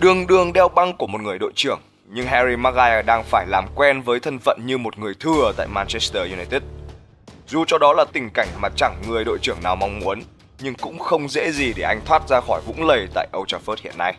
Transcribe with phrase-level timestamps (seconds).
[0.00, 3.64] Đường đường đeo băng của một người đội trưởng, nhưng Harry Maguire đang phải làm
[3.74, 6.62] quen với thân phận như một người thừa tại Manchester United.
[7.48, 10.22] Dù cho đó là tình cảnh mà chẳng người đội trưởng nào mong muốn,
[10.60, 13.76] nhưng cũng không dễ gì để anh thoát ra khỏi vũng lầy tại Old Trafford
[13.82, 14.14] hiện nay.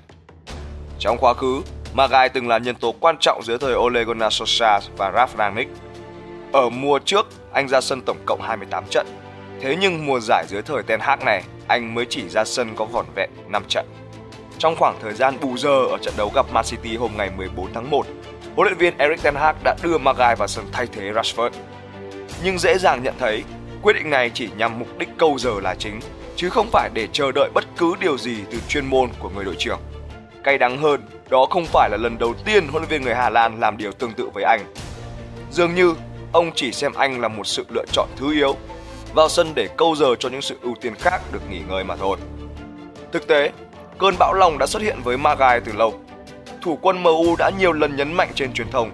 [1.00, 1.62] Trong quá khứ,
[1.94, 5.72] Maguire từng là nhân tố quan trọng dưới thời Ole Gunnar Solskjaer và Ralf Rangnick.
[6.52, 9.08] Ở mùa trước, anh ra sân tổng cộng 28 trận.
[9.62, 12.86] Thế nhưng mùa giải dưới thời Ten Hag này, anh mới chỉ ra sân có
[12.86, 13.86] vỏn vẹn 5 trận.
[14.60, 17.74] Trong khoảng thời gian bù giờ ở trận đấu gặp Man City hôm ngày 14
[17.74, 18.06] tháng 1,
[18.56, 21.50] huấn luyện viên Erik ten Hag đã đưa Maguire vào sân thay thế Rashford.
[22.44, 23.44] Nhưng dễ dàng nhận thấy,
[23.82, 26.00] quyết định này chỉ nhằm mục đích câu giờ là chính,
[26.36, 29.46] chứ không phải để chờ đợi bất cứ điều gì từ chuyên môn của người
[29.46, 29.80] đội trưởng.
[30.44, 33.30] Cay đắng hơn, đó không phải là lần đầu tiên huấn luyện viên người Hà
[33.30, 34.74] Lan làm điều tương tự với anh.
[35.52, 35.96] Dường như
[36.32, 38.56] ông chỉ xem anh là một sự lựa chọn thứ yếu,
[39.14, 41.96] vào sân để câu giờ cho những sự ưu tiên khác được nghỉ ngơi mà
[41.96, 42.18] thôi.
[43.12, 43.52] Thực tế,
[43.98, 45.94] cơn bão lòng đã xuất hiện với Magai từ lâu.
[46.62, 48.92] Thủ quân MU đã nhiều lần nhấn mạnh trên truyền thông,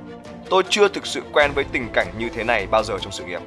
[0.49, 3.23] tôi chưa thực sự quen với tình cảnh như thế này bao giờ trong sự
[3.23, 3.41] nghiệp.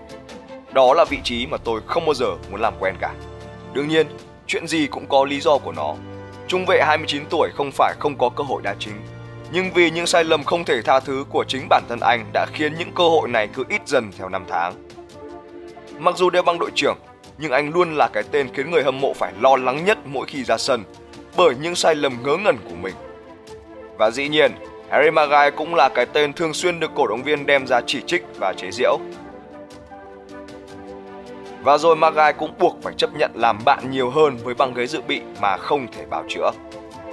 [0.73, 3.14] Đó là vị trí mà tôi không bao giờ muốn làm quen cả.
[3.73, 4.06] Đương nhiên,
[4.47, 5.95] chuyện gì cũng có lý do của nó.
[6.48, 8.95] Trung vệ 29 tuổi không phải không có cơ hội đá chính,
[9.53, 12.47] nhưng vì những sai lầm không thể tha thứ của chính bản thân anh đã
[12.53, 14.75] khiến những cơ hội này cứ ít dần theo năm tháng.
[15.98, 16.97] Mặc dù đeo băng đội trưởng,
[17.39, 20.27] nhưng anh luôn là cái tên khiến người hâm mộ phải lo lắng nhất mỗi
[20.27, 20.84] khi ra sân
[21.37, 22.95] bởi những sai lầm ngớ ngẩn của mình.
[23.99, 24.53] Và dĩ nhiên,
[24.91, 28.01] Harry Maguire cũng là cái tên thường xuyên được cổ động viên đem ra chỉ
[28.07, 28.99] trích và chế giễu.
[31.63, 34.87] Và rồi Maguire cũng buộc phải chấp nhận làm bạn nhiều hơn với băng ghế
[34.87, 36.51] dự bị mà không thể bào chữa.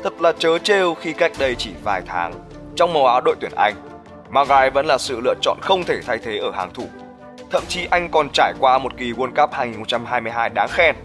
[0.03, 2.33] Thật là chớ trêu khi cách đây chỉ vài tháng,
[2.75, 3.75] trong màu áo đội tuyển Anh,
[4.29, 6.83] Maguire vẫn là sự lựa chọn không thể thay thế ở hàng thủ.
[7.51, 10.95] Thậm chí anh còn trải qua một kỳ World Cup 2022 đáng khen.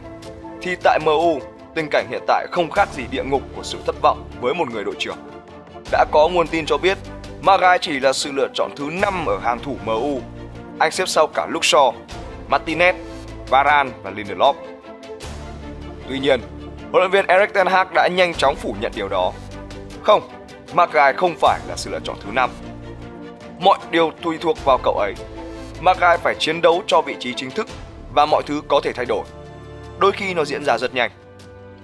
[0.63, 1.39] Thì tại MU,
[1.77, 4.71] tình cảnh hiện tại không khác gì địa ngục của sự thất vọng với một
[4.71, 5.17] người đội trưởng.
[5.93, 6.99] Đã có nguồn tin cho biết,
[7.43, 10.21] Magai chỉ là sự lựa chọn thứ 5 ở hàng thủ MU.
[10.79, 11.95] Anh xếp sau cả Luxor,
[12.51, 12.95] Martinez,
[13.49, 14.55] Varane và Lindelof.
[16.09, 16.41] Tuy nhiên,
[16.93, 19.33] huấn luyện viên Erik ten Hag đã nhanh chóng phủ nhận điều đó.
[20.03, 20.29] Không,
[20.75, 22.51] Magai không phải là sự lựa chọn thứ 5.
[23.61, 25.15] Mọi điều tùy thuộc vào cậu ấy.
[25.81, 27.67] Magai phải chiến đấu cho vị trí chính thức
[28.15, 29.25] và mọi thứ có thể thay đổi.
[29.99, 31.11] Đôi khi nó diễn ra rất nhanh.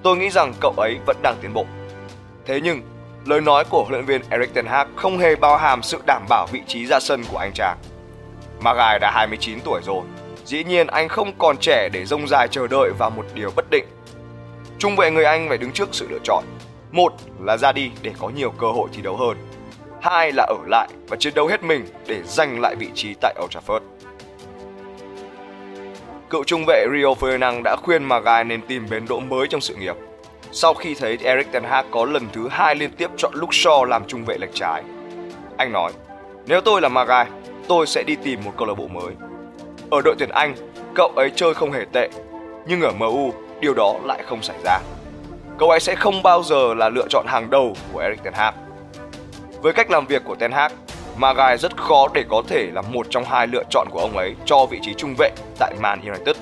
[0.03, 1.67] Tôi nghĩ rằng cậu ấy vẫn đang tiến bộ.
[2.47, 2.83] Thế nhưng,
[3.27, 6.23] lời nói của huấn luyện viên Erik ten Hag không hề bao hàm sự đảm
[6.29, 7.79] bảo vị trí ra sân của anh chàng.
[8.61, 10.03] Maguire đã 29 tuổi rồi,
[10.45, 13.65] dĩ nhiên anh không còn trẻ để rông dài chờ đợi vào một điều bất
[13.71, 13.85] định.
[14.79, 16.45] Trung vệ người Anh phải đứng trước sự lựa chọn.
[16.93, 19.37] Một là ra đi để có nhiều cơ hội thi đấu hơn.
[20.01, 23.35] Hai là ở lại và chiến đấu hết mình để giành lại vị trí tại
[23.45, 23.81] Old Trafford.
[26.32, 29.75] Cựu trung vệ Rio Ferdinand đã khuyên Maguire nên tìm bến đỗ mới trong sự
[29.75, 29.97] nghiệp.
[30.53, 33.84] Sau khi thấy Erik ten Hag có lần thứ hai liên tiếp chọn Luke Shaw
[33.84, 34.82] làm trung vệ lệch trái.
[35.56, 35.93] Anh nói,
[36.47, 37.31] nếu tôi là Maguire,
[37.69, 39.15] tôi sẽ đi tìm một câu lạc bộ mới.
[39.91, 40.54] Ở đội tuyển Anh,
[40.94, 42.09] cậu ấy chơi không hề tệ,
[42.66, 44.78] nhưng ở MU, điều đó lại không xảy ra.
[45.59, 48.54] Cậu ấy sẽ không bao giờ là lựa chọn hàng đầu của Erik ten Hag.
[49.62, 50.72] Với cách làm việc của Ten Hag,
[51.17, 54.34] Maguire rất khó để có thể là một trong hai lựa chọn của ông ấy
[54.45, 56.37] cho vị trí trung vệ tại Man United.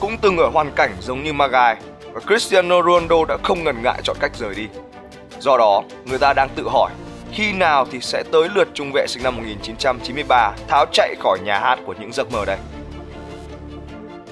[0.00, 1.80] Cũng từng ở hoàn cảnh giống như Maguire
[2.12, 4.68] và Cristiano Ronaldo đã không ngần ngại chọn cách rời đi.
[5.38, 6.90] Do đó, người ta đang tự hỏi
[7.32, 11.58] khi nào thì sẽ tới lượt trung vệ sinh năm 1993 tháo chạy khỏi nhà
[11.58, 12.58] hát của những giấc mơ đây.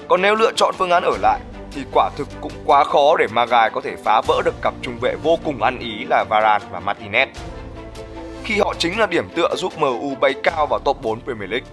[0.07, 1.39] Còn nếu lựa chọn phương án ở lại
[1.71, 4.97] thì quả thực cũng quá khó để Maguire có thể phá vỡ được cặp trung
[5.01, 7.27] vệ vô cùng ăn ý là Varane và Martinez
[8.45, 11.67] khi họ chính là điểm tựa giúp MU bay cao vào top 4 Premier League.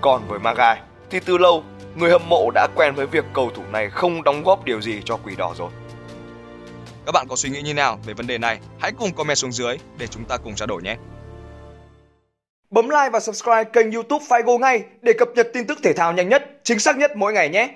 [0.00, 1.62] Còn với Magai thì từ lâu
[1.96, 5.02] người hâm mộ đã quen với việc cầu thủ này không đóng góp điều gì
[5.04, 5.70] cho quỷ đỏ rồi.
[7.06, 8.58] Các bạn có suy nghĩ như nào về vấn đề này?
[8.78, 10.96] Hãy cùng comment xuống dưới để chúng ta cùng trao đổi nhé.
[12.70, 16.12] Bấm like và subscribe kênh YouTube Figo ngay để cập nhật tin tức thể thao
[16.12, 17.74] nhanh nhất, chính xác nhất mỗi ngày nhé.